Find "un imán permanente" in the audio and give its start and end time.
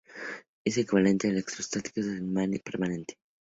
2.09-3.19